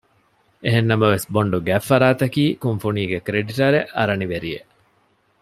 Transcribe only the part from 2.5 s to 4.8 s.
ކުންފުނީގެ ކްރެޑިޓަރެއް އަރަނިވެރި އެއް